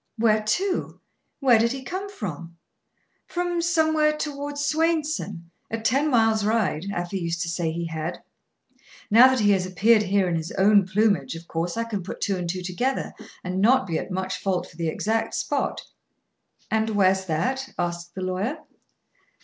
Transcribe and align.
"Where 0.17 0.41
to? 0.41 0.99
Where 1.41 1.59
did 1.59 1.71
he 1.73 1.83
come 1.83 2.09
from?" 2.09 2.57
"From 3.27 3.61
somewhere 3.61 4.17
toward 4.17 4.57
Swainson; 4.57 5.51
a 5.69 5.79
ten 5.79 6.09
mile's 6.09 6.43
ride, 6.43 6.87
Afy 6.91 7.19
used 7.19 7.43
to 7.43 7.47
say 7.49 7.71
he 7.71 7.85
had. 7.85 8.17
Now 9.11 9.27
that 9.27 9.41
he 9.41 9.51
has 9.51 9.67
appeared 9.67 10.01
here 10.01 10.27
in 10.27 10.35
his 10.37 10.51
own 10.53 10.87
plumage, 10.87 11.35
of 11.35 11.47
course 11.47 11.77
I 11.77 11.83
can 11.83 12.01
put 12.01 12.19
two 12.19 12.35
and 12.35 12.49
two 12.49 12.63
together, 12.63 13.13
and 13.43 13.61
not 13.61 13.85
be 13.85 13.99
at 13.99 14.09
much 14.09 14.39
fault 14.39 14.65
for 14.65 14.75
the 14.75 14.87
exact 14.87 15.35
spot." 15.35 15.83
"And 16.71 16.89
where's 16.89 17.25
that?" 17.25 17.71
asked 17.77 18.15
the 18.15 18.21
lawyer. 18.21 18.57